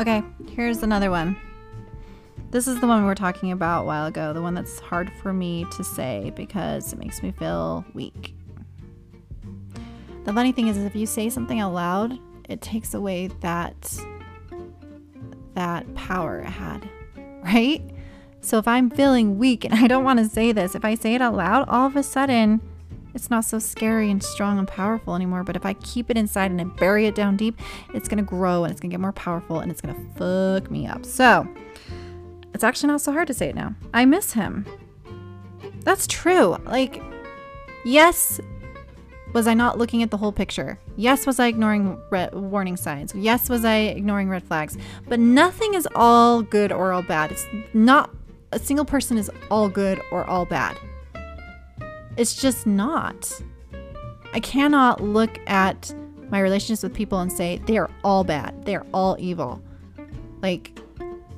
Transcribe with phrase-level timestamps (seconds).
[0.00, 1.36] Okay, here's another one.
[2.50, 5.12] This is the one we were talking about a while ago, the one that's hard
[5.20, 8.34] for me to say because it makes me feel weak.
[10.24, 12.18] The funny thing is, is if you say something out loud,
[12.48, 13.94] it takes away that
[15.52, 16.88] that power it had,
[17.44, 17.82] right?
[18.40, 21.14] So if I'm feeling weak and I don't want to say this, if I say
[21.14, 22.62] it out loud, all of a sudden
[23.14, 25.44] it's not so scary and strong and powerful anymore.
[25.44, 27.58] But if I keep it inside and I bury it down deep,
[27.94, 31.04] it's to grow and it's to get more powerful and it's to fuck me up.
[31.04, 31.46] So
[32.54, 33.74] it's actually not so hard to say it now.
[33.94, 34.66] I miss him.
[35.82, 36.56] That's true.
[36.64, 37.02] Like,
[37.84, 38.40] yes,
[39.32, 40.78] was I not looking at the whole picture?
[40.96, 41.98] Yes, was I ignoring
[42.32, 43.14] warning signs?
[43.14, 44.76] Yes, was I ignoring red flags?
[45.08, 47.32] But nothing is all good or all bad.
[47.32, 48.10] It's not
[48.52, 50.76] a single person is all good or all bad.
[52.20, 53.32] It's just not.
[54.34, 55.94] I cannot look at
[56.28, 58.66] my relationships with people and say they are all bad.
[58.66, 59.62] They are all evil.
[60.42, 60.78] Like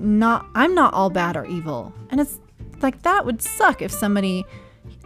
[0.00, 1.92] not I'm not all bad or evil.
[2.10, 2.40] And it's
[2.80, 4.44] like that would suck if somebody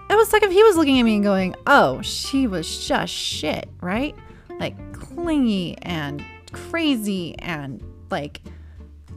[0.08, 3.12] it was like if he was looking at me and going, "Oh, she was just
[3.12, 4.16] shit," right?
[4.58, 8.40] Like clingy and crazy and like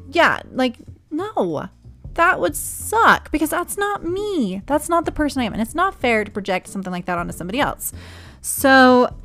[0.09, 0.75] yeah, like
[1.09, 1.69] no.
[2.19, 4.61] That would suck because that's not me.
[4.65, 5.53] That's not the person I am.
[5.53, 7.93] And it's not fair to project something like that onto somebody else.
[8.41, 9.15] So,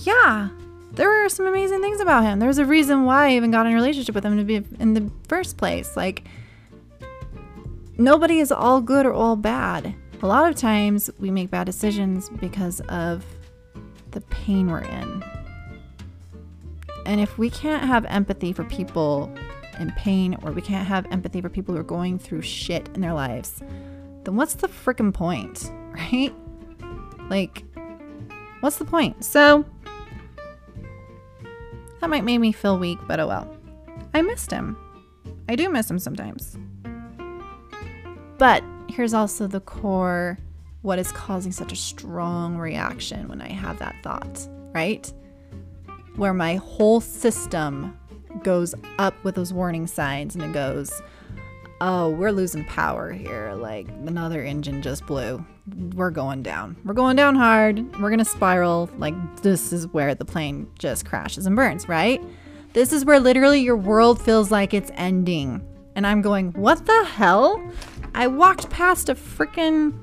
[0.00, 0.50] yeah,
[0.92, 2.38] there were some amazing things about him.
[2.38, 4.92] There's a reason why I even got in a relationship with him to be in
[4.92, 5.96] the first place.
[5.96, 6.24] Like,
[7.96, 9.94] nobody is all good or all bad.
[10.20, 13.24] A lot of times we make bad decisions because of
[14.10, 15.24] the pain we're in.
[17.06, 19.34] And if we can't have empathy for people
[19.78, 23.00] in pain or we can't have empathy for people who are going through shit in
[23.00, 23.62] their lives,
[24.24, 26.34] then what's the freaking point, right?
[27.28, 27.64] Like,
[28.60, 29.24] what's the point?
[29.24, 29.64] So,
[32.00, 33.56] that might make me feel weak, but oh well.
[34.14, 34.76] I missed him.
[35.48, 36.58] I do miss him sometimes.
[38.38, 40.38] But here's also the core
[40.82, 45.12] what is causing such a strong reaction when I have that thought, right?
[46.14, 47.98] Where my whole system
[48.46, 51.02] goes up with those warning signs and it goes,
[51.80, 53.52] oh, we're losing power here.
[53.54, 55.44] Like another engine just blew.
[55.96, 56.76] We're going down.
[56.84, 58.00] We're going down hard.
[58.00, 58.88] We're going to spiral.
[58.98, 62.22] Like this is where the plane just crashes and burns, right?
[62.72, 65.66] This is where literally your world feels like it's ending.
[65.96, 67.60] And I'm going, what the hell?
[68.14, 69.98] I walked past a freaking.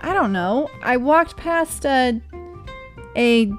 [0.00, 0.70] I don't know.
[0.82, 2.18] I walked past a.
[3.14, 3.52] A.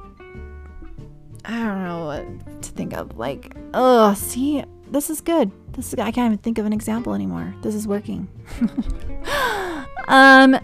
[1.46, 3.18] I don't know what to think of.
[3.18, 5.51] Like, oh, see, this is good.
[5.74, 7.53] This is, I can't even think of an example anymore.
[7.62, 8.28] This is working.
[10.07, 10.59] um,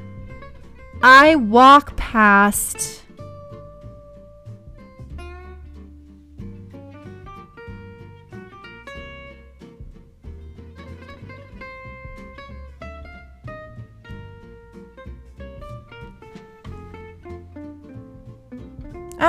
[1.02, 3.04] I walk past.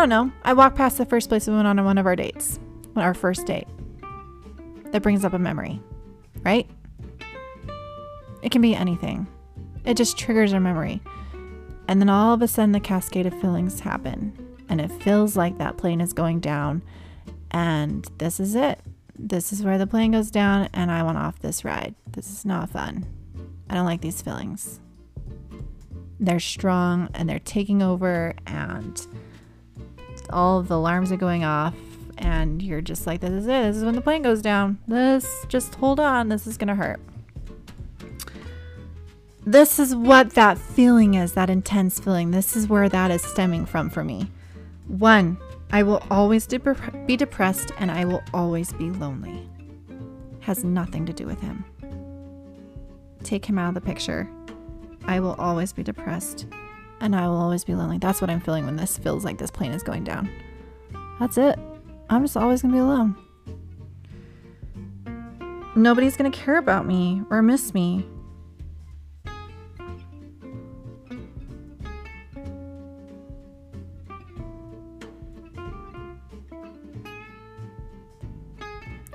[0.00, 0.32] Don't know.
[0.44, 2.58] I walked past the first place we went on one of our dates,
[2.96, 3.68] our first date.
[4.92, 5.80] That brings up a memory,
[6.42, 6.68] right?
[8.42, 9.26] It can be anything.
[9.84, 11.02] It just triggers our memory.
[11.86, 14.56] And then all of a sudden, the cascade of feelings happen.
[14.70, 16.82] And it feels like that plane is going down.
[17.50, 18.80] And this is it.
[19.18, 20.70] This is where the plane goes down.
[20.72, 21.94] And I want off this ride.
[22.10, 23.04] This is not fun.
[23.68, 24.80] I don't like these feelings.
[26.18, 28.34] They're strong and they're taking over.
[28.46, 29.06] And
[30.32, 31.74] all of the alarms are going off
[32.20, 33.62] and you're just like this is it.
[33.62, 34.78] This is when the plane goes down.
[34.86, 36.28] This just hold on.
[36.28, 37.00] This is gonna hurt.
[39.44, 42.30] This is what that feeling is that intense feeling.
[42.30, 44.30] This is where that is stemming from for me.
[44.86, 45.38] One
[45.72, 49.48] i will always be depressed and i will always be lonely.
[50.40, 51.64] Has nothing to do with him.
[53.22, 54.28] Take him out of the picture.
[55.04, 56.46] I will always be depressed
[57.00, 57.98] and I will always be lonely.
[57.98, 60.30] That's what I'm feeling when this feels like this plane is going down.
[61.18, 61.58] That's it.
[62.08, 63.16] I'm just always going to be alone.
[65.76, 68.06] Nobody's going to care about me or miss me.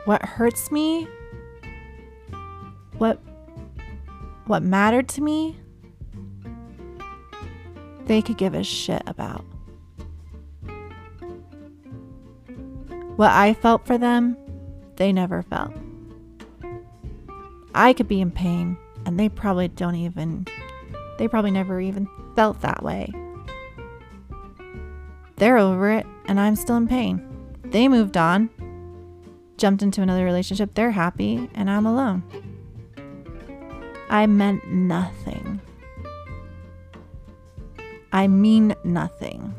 [0.06, 1.08] What hurts me?
[3.00, 3.20] What
[4.46, 5.58] what mattered to me?
[8.06, 9.46] They could give a shit about.
[13.16, 14.38] What I felt for them,
[14.98, 15.72] they never felt.
[17.74, 20.48] I could be in pain, and they probably don't even,
[21.18, 23.12] they probably never even felt that way.
[25.38, 27.22] They're over it, and I'm still in pain.
[27.66, 28.50] They moved on.
[29.58, 32.24] jumped into another relationship, they're happy, and I'm alone.
[34.10, 35.45] I meant nothing.
[38.16, 39.54] I mean nothing.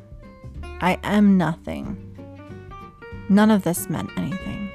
[0.80, 1.84] I am nothing.
[3.28, 4.70] None of this meant anything.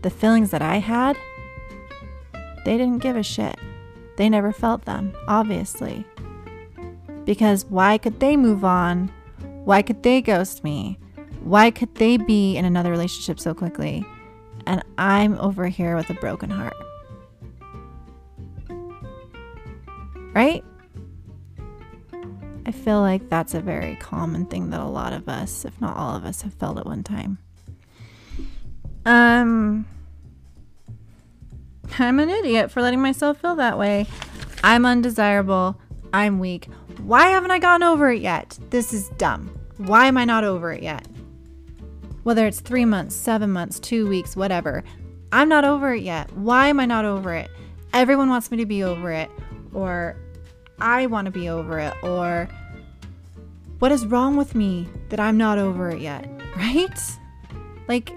[0.00, 1.18] The feelings that I had,
[2.64, 3.56] they didn't give a shit.
[4.16, 6.06] They never felt them, obviously.
[7.26, 9.12] Because why could they move on?
[9.66, 10.98] Why could they ghost me?
[11.42, 14.06] Why could they be in another relationship so quickly?
[14.66, 16.76] And I'm over here with a broken heart.
[20.32, 20.64] Right?
[22.66, 25.96] I feel like that's a very common thing that a lot of us, if not
[25.96, 27.38] all of us, have felt at one time.
[29.04, 29.86] Um,
[31.98, 34.06] I'm an idiot for letting myself feel that way.
[34.62, 35.78] I'm undesirable.
[36.12, 36.68] I'm weak.
[36.98, 38.58] Why haven't I gotten over it yet?
[38.70, 39.58] This is dumb.
[39.76, 41.06] Why am I not over it yet?
[42.22, 44.82] Whether it's three months, seven months, two weeks, whatever,
[45.32, 46.32] I'm not over it yet.
[46.32, 47.50] Why am I not over it?
[47.92, 49.30] Everyone wants me to be over it,
[49.74, 50.16] or
[50.80, 52.48] I want to be over it, or
[53.78, 56.98] what is wrong with me that I'm not over it yet, right?
[57.88, 58.12] Like,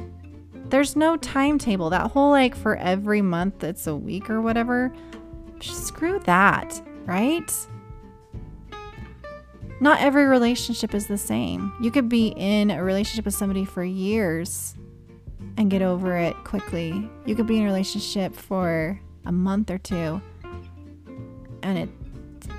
[0.69, 1.89] there's no timetable.
[1.89, 4.93] That whole like for every month it's a week or whatever.
[5.61, 7.51] Screw that, right?
[9.79, 11.71] Not every relationship is the same.
[11.81, 14.75] You could be in a relationship with somebody for years
[15.55, 17.09] and get over it quickly.
[17.25, 20.21] You could be in a relationship for a month or two
[21.63, 21.91] and it's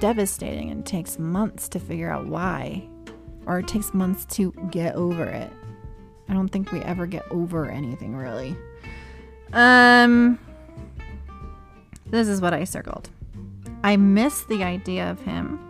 [0.01, 2.89] devastating and takes months to figure out why,
[3.47, 5.51] or it takes months to get over it.
[6.29, 8.57] I don't think we ever get over anything really.
[9.53, 10.39] Um,
[12.07, 13.11] this is what I circled.
[13.83, 15.61] I miss the idea of him.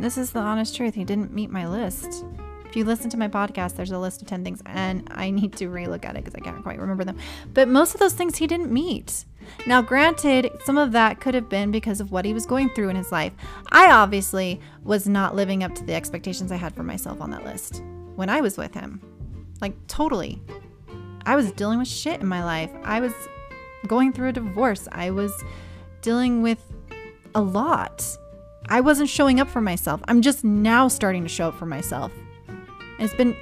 [0.00, 0.94] This is the honest truth.
[0.94, 2.24] He didn't meet my list.
[2.66, 5.54] If you listen to my podcast, there's a list of 10 things, and I need
[5.56, 7.18] to relook at it because I can't quite remember them.
[7.52, 9.24] But most of those things he didn't meet.
[9.66, 12.88] Now, granted, some of that could have been because of what he was going through
[12.88, 13.32] in his life.
[13.70, 17.44] I obviously was not living up to the expectations I had for myself on that
[17.44, 17.82] list
[18.16, 19.00] when I was with him.
[19.60, 20.40] Like, totally.
[21.26, 22.70] I was dealing with shit in my life.
[22.82, 23.12] I was
[23.86, 24.88] going through a divorce.
[24.92, 25.32] I was
[26.02, 26.60] dealing with
[27.34, 28.04] a lot.
[28.68, 30.00] I wasn't showing up for myself.
[30.08, 32.12] I'm just now starting to show up for myself.
[32.48, 32.64] And
[33.00, 33.36] it's been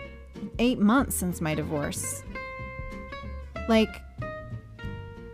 [0.58, 2.22] eight months since my divorce.
[3.68, 3.88] Like,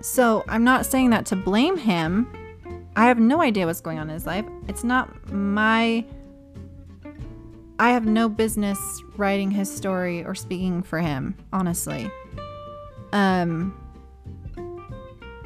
[0.04, 2.30] so I'm not saying that to blame him.
[2.94, 4.44] I have no idea what's going on in his life.
[4.68, 6.04] It's not my.
[7.78, 8.78] I have no business
[9.16, 12.10] writing his story or speaking for him, honestly.
[13.14, 13.74] Um,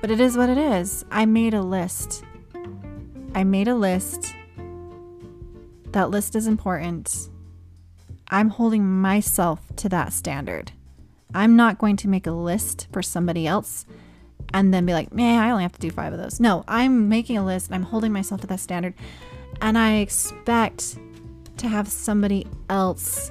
[0.00, 1.05] but it is what it is.
[1.12, 2.25] I made a list.
[3.37, 4.34] I made a list.
[5.93, 7.28] That list is important.
[8.28, 10.72] I'm holding myself to that standard.
[11.32, 13.87] I'm not going to make a list for somebody else
[14.54, 16.40] and then be like, man, I only have to do five of those.
[16.40, 18.94] No, I'm making a list and I'm holding myself to that standard.
[19.60, 20.98] And I expect
[21.58, 23.30] to have somebody else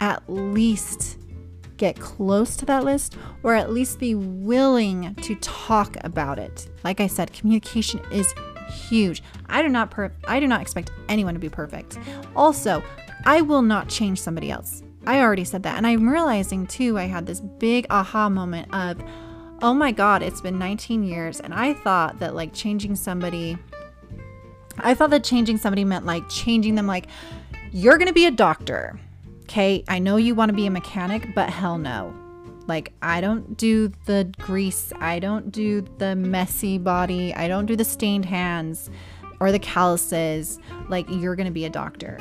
[0.00, 1.18] at least
[1.76, 6.68] get close to that list or at least be willing to talk about it.
[6.84, 8.34] Like I said, communication is
[8.68, 9.22] huge.
[9.46, 11.98] I do not per- I do not expect anyone to be perfect.
[12.36, 12.82] Also,
[13.24, 14.82] I will not change somebody else.
[15.06, 15.76] I already said that.
[15.76, 19.02] And I'm realizing too, I had this big aha moment of
[19.62, 21.40] oh my God, it's been 19 years.
[21.40, 23.58] And I thought that like changing somebody,
[24.78, 27.06] I thought that changing somebody meant like changing them, like,
[27.72, 28.98] you're going to be a doctor.
[29.42, 29.84] Okay.
[29.88, 32.14] I know you want to be a mechanic, but hell no.
[32.66, 34.92] Like, I don't do the grease.
[35.00, 37.34] I don't do the messy body.
[37.34, 38.90] I don't do the stained hands
[39.40, 40.58] or the calluses.
[40.88, 42.18] Like, you're going to be a doctor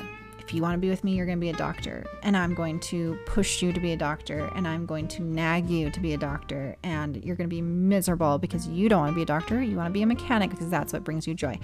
[0.47, 2.05] if you want to be with me, you're going to be a doctor.
[2.23, 4.49] And I'm going to push you to be a doctor.
[4.55, 6.77] And I'm going to nag you to be a doctor.
[6.83, 9.61] And you're going to be miserable because you don't want to be a doctor.
[9.61, 11.59] You want to be a mechanic because that's what brings you joy.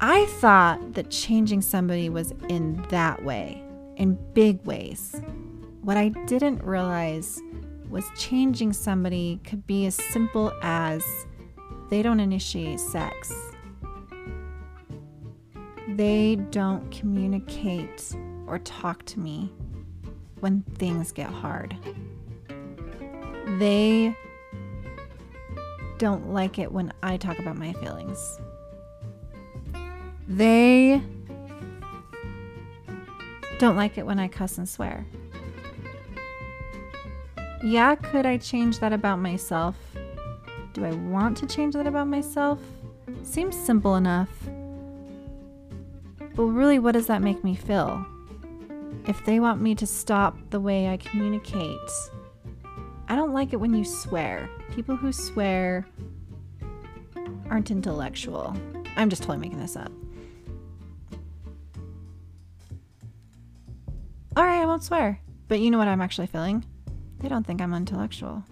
[0.00, 3.62] I thought that changing somebody was in that way,
[3.96, 5.20] in big ways.
[5.82, 7.42] What I didn't realize
[7.90, 11.04] was changing somebody could be as simple as
[11.90, 13.51] they don't initiate sex
[15.88, 18.14] they don't communicate
[18.46, 19.52] or talk to me
[20.40, 21.76] when things get hard.
[23.58, 24.16] They
[25.98, 28.40] don't like it when I talk about my feelings.
[30.26, 31.02] They
[33.58, 35.06] don't like it when I cuss and swear.
[37.62, 39.76] Yeah, could I change that about myself?
[40.72, 42.58] Do I want to change that about myself?
[43.22, 44.30] Seems simple enough.
[46.34, 48.06] But really, what does that make me feel?
[49.06, 51.78] if they want me to stop the way I communicate,
[53.08, 54.48] I don't like it when you swear.
[54.70, 55.86] People who swear
[57.50, 58.56] aren't intellectual.
[58.96, 59.90] I'm just totally making this up.
[64.36, 65.20] All right, I won't swear.
[65.48, 66.64] But you know what I'm actually feeling?
[67.18, 68.42] They don't think I'm intellectual.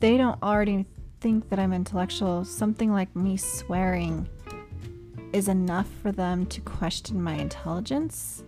[0.00, 0.86] They don't already
[1.20, 2.44] think that I'm intellectual.
[2.44, 4.28] Something like me swearing
[5.32, 8.44] is enough for them to question my intelligence.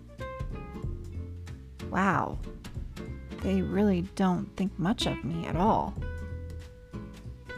[1.91, 2.39] Wow.
[3.43, 5.95] They really don't think much of me at all.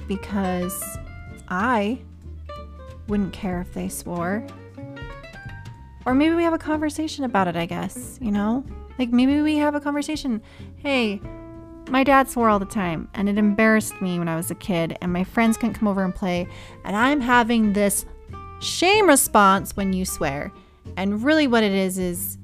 [0.09, 0.99] Because
[1.49, 1.99] I
[3.09, 4.47] wouldn't care if they swore.
[6.05, 8.65] Or maybe we have a conversation about it, I guess, you know?
[8.99, 10.41] Like maybe we have a conversation.
[10.77, 11.21] Hey,
[11.89, 14.99] my dad swore all the time, and it embarrassed me when I was a kid,
[15.01, 16.49] and my friends couldn't come over and play,
[16.85, 18.07] and I'm having this
[18.67, 20.53] shame response when you swear.
[20.97, 22.39] And really, what it is is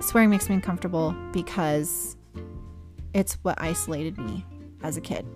[0.00, 2.16] swearing makes me uncomfortable because
[3.14, 4.44] it's what isolated me
[4.82, 5.26] as a kid.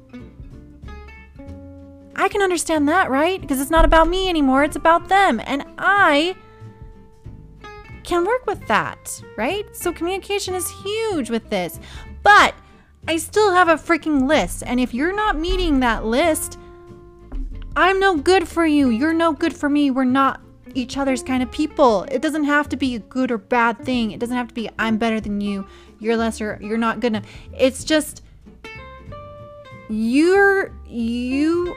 [2.16, 3.40] I can understand that, right?
[3.40, 5.40] Because it's not about me anymore, it's about them.
[5.44, 6.36] And I
[8.02, 9.64] can work with that, right?
[9.74, 11.80] So communication is huge with this.
[12.22, 12.54] But
[13.08, 14.62] I still have a freaking list.
[14.66, 16.58] And if you're not meeting that list,
[17.80, 18.90] I'm no good for you.
[18.90, 19.90] You're no good for me.
[19.90, 20.42] We're not
[20.74, 22.02] each other's kind of people.
[22.10, 24.10] It doesn't have to be a good or bad thing.
[24.10, 25.66] It doesn't have to be I'm better than you.
[25.98, 26.58] You're lesser.
[26.60, 27.24] You're not good enough.
[27.56, 28.22] It's just
[29.88, 31.74] you're you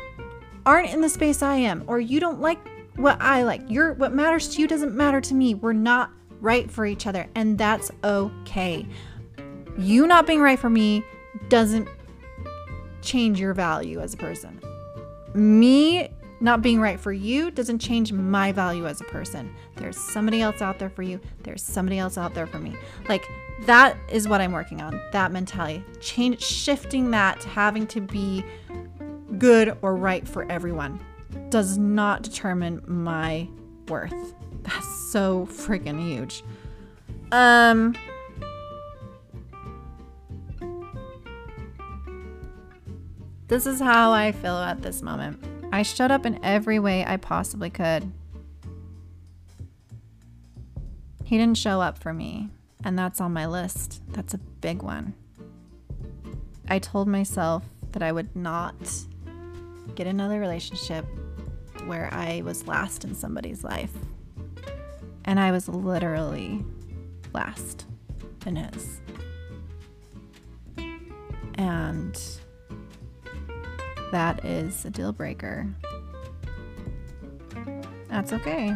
[0.66, 2.60] aren't in the space I am or you don't like
[2.98, 3.62] what I like.
[3.70, 5.56] You're what matters to you doesn't matter to me.
[5.56, 8.86] We're not right for each other and that's okay.
[9.78, 11.06] You not being right for me
[11.48, 11.88] doesn't
[13.02, 14.63] change your value as a person.
[15.34, 16.10] Me
[16.44, 19.56] not being right for you doesn't change my value as a person.
[19.78, 21.22] There's somebody else out there for you.
[21.44, 22.76] There's somebody else out there for me.
[23.08, 23.26] Like
[23.66, 25.02] that is what I'm working on.
[25.14, 25.84] That mentality.
[26.02, 28.44] Change shifting that to having to be
[29.38, 31.00] good or right for everyone
[31.50, 33.48] does not determine my
[33.88, 34.34] worth.
[34.64, 36.44] That's so freaking huge.
[37.32, 37.96] Um
[43.54, 45.46] This is how I feel at this moment.
[45.72, 48.12] I shut up in every way I possibly could.
[51.24, 52.50] He didn't show up for me,
[52.84, 54.02] and that's on my list.
[54.10, 55.14] That's a big one.
[56.68, 58.76] I told myself that I would not
[59.94, 61.06] get another relationship
[61.86, 63.94] where I was last in somebody's life.
[65.26, 66.66] And I was literally
[67.36, 67.86] last
[68.48, 69.00] in his.
[71.54, 72.20] And
[74.14, 75.68] that is a deal breaker.
[78.10, 78.72] That's okay.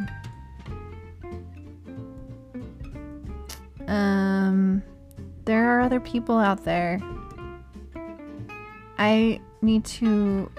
[3.88, 4.82] Um,
[5.46, 7.00] there are other people out there.
[8.98, 10.52] I need to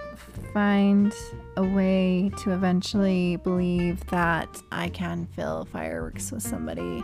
[0.55, 1.13] find
[1.57, 7.03] a way to eventually believe that I can fill fireworks with somebody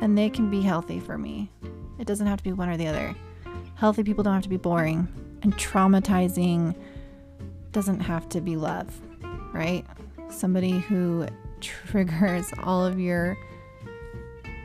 [0.00, 1.52] and they can be healthy for me.
[2.00, 3.14] It doesn't have to be one or the other.
[3.76, 5.06] Healthy people don't have to be boring
[5.42, 6.74] and traumatizing
[7.76, 8.88] doesn't have to be love,
[9.52, 9.84] right?
[10.30, 11.26] Somebody who
[11.60, 13.36] triggers all of your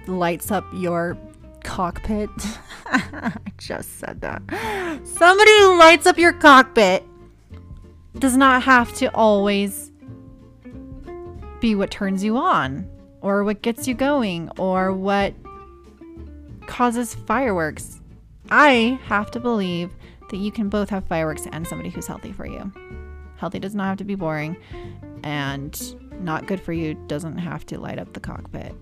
[0.08, 1.18] lights up your
[1.62, 2.30] cockpit.
[2.86, 4.42] I just said that.
[5.04, 7.04] Somebody who lights up your cockpit
[8.18, 9.92] does not have to always
[11.60, 12.90] be what turns you on
[13.20, 15.34] or what gets you going or what
[16.66, 18.00] causes fireworks.
[18.50, 19.92] I have to believe
[20.30, 22.72] that you can both have fireworks and somebody who's healthy for you.
[23.42, 24.56] Healthy does not have to be boring,
[25.24, 28.76] and not good for you doesn't have to light up the cockpit.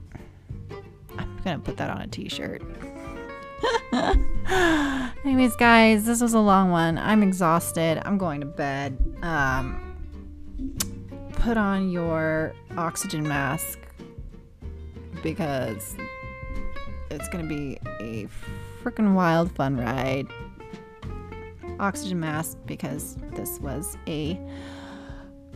[1.17, 2.61] I'm gonna put that on a t shirt.
[5.23, 6.97] Anyways, guys, this was a long one.
[6.97, 8.01] I'm exhausted.
[8.05, 8.97] I'm going to bed.
[9.21, 9.95] Um,
[11.31, 13.79] put on your oxygen mask
[15.23, 15.95] because
[17.09, 18.27] it's to be a
[18.83, 20.27] freaking wild, fun ride
[21.79, 24.39] oxygen mask because this was a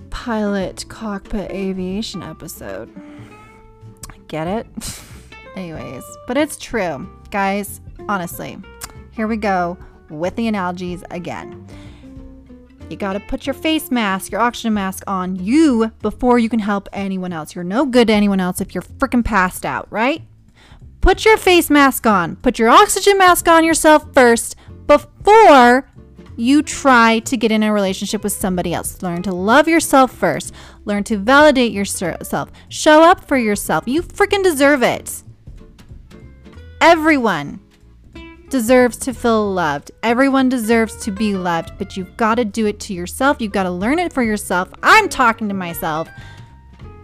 [0.09, 2.89] pilot cockpit aviation episode.
[4.27, 4.67] Get it?
[5.55, 7.09] Anyways, but it's true.
[7.29, 8.57] Guys, honestly,
[9.11, 9.77] here we go
[10.09, 11.67] with the analogies again.
[12.89, 16.89] You gotta put your face mask, your oxygen mask on you before you can help
[16.93, 17.55] anyone else.
[17.55, 20.21] You're no good to anyone else if you're freaking passed out, right?
[21.01, 22.35] Put your face mask on.
[22.37, 24.55] Put your oxygen mask on yourself first
[24.87, 25.89] before
[26.35, 29.01] you try to get in a relationship with somebody else.
[29.01, 30.53] Learn to love yourself first.
[30.85, 32.51] Learn to validate yourself.
[32.69, 33.83] Show up for yourself.
[33.87, 35.23] You freaking deserve it.
[36.81, 37.59] Everyone
[38.49, 39.91] deserves to feel loved.
[40.03, 43.41] Everyone deserves to be loved, but you've got to do it to yourself.
[43.41, 44.69] You've got to learn it for yourself.
[44.83, 46.07] I'm talking to myself.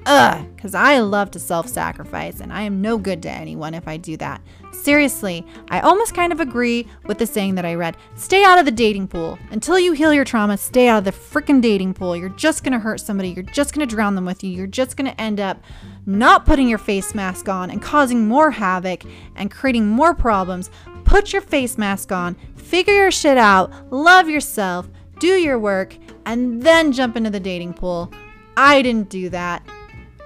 [0.06, 3.88] Ugh, because I love to self sacrifice and I am no good to anyone if
[3.88, 4.42] I do that.
[4.72, 8.66] Seriously, I almost kind of agree with the saying that I read stay out of
[8.66, 9.38] the dating pool.
[9.52, 12.16] Until you heal your trauma, stay out of the freaking dating pool.
[12.16, 13.30] You're just to hurt somebody.
[13.30, 14.52] You're just to drown them with you.
[14.52, 15.62] You're just to end up
[16.06, 19.04] not putting your face mask on and causing more havoc
[19.36, 20.70] and creating more problems.
[21.04, 24.88] Put your face mask on, figure your shit out, love yourself,
[25.20, 28.12] do your work, and then jump into the dating pool.
[28.56, 29.64] I didn't do that.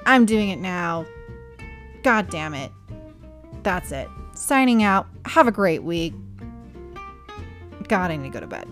[0.05, 1.05] I'm doing it now.
[2.03, 2.71] God damn it.
[3.63, 4.09] That's it.
[4.35, 5.07] Signing out.
[5.25, 6.13] Have a great week.
[7.87, 8.67] God, I need to go to bed.